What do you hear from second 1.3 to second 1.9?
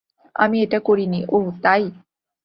ওহ, তাই?